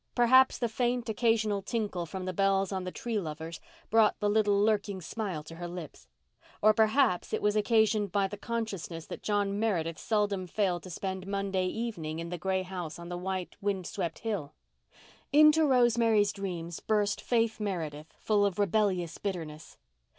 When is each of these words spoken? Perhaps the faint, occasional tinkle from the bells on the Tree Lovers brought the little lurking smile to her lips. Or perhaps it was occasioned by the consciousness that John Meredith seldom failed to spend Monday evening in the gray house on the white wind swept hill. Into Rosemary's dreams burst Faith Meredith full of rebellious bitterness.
Perhaps 0.15 0.57
the 0.57 0.67
faint, 0.67 1.09
occasional 1.09 1.61
tinkle 1.61 2.07
from 2.07 2.25
the 2.25 2.33
bells 2.33 2.71
on 2.71 2.85
the 2.85 2.91
Tree 2.91 3.19
Lovers 3.19 3.59
brought 3.91 4.19
the 4.19 4.31
little 4.31 4.59
lurking 4.59 4.99
smile 4.99 5.43
to 5.43 5.57
her 5.57 5.67
lips. 5.67 6.07
Or 6.59 6.73
perhaps 6.73 7.33
it 7.33 7.41
was 7.43 7.55
occasioned 7.55 8.11
by 8.11 8.27
the 8.27 8.35
consciousness 8.35 9.05
that 9.05 9.21
John 9.21 9.59
Meredith 9.59 9.99
seldom 9.99 10.47
failed 10.47 10.81
to 10.81 10.89
spend 10.89 11.27
Monday 11.27 11.67
evening 11.67 12.17
in 12.17 12.29
the 12.29 12.39
gray 12.39 12.63
house 12.63 12.97
on 12.97 13.09
the 13.09 13.15
white 13.15 13.55
wind 13.61 13.85
swept 13.85 14.17
hill. 14.17 14.55
Into 15.31 15.67
Rosemary's 15.67 16.33
dreams 16.33 16.79
burst 16.79 17.21
Faith 17.21 17.59
Meredith 17.59 18.11
full 18.17 18.43
of 18.43 18.57
rebellious 18.57 19.19
bitterness. 19.19 19.77